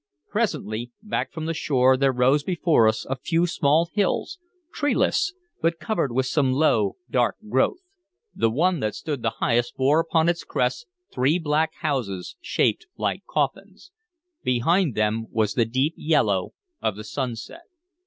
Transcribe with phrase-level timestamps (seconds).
[0.31, 4.39] Presently, back from the shore, there rose before us a few small hills,
[4.73, 7.81] treeless, but covered with some low, dark growth.
[8.33, 13.23] The one that stood the highest bore upon its crest three black houses shaped like
[13.29, 13.91] coffins.
[14.43, 17.65] Behind them was the deep yellow of the sunset.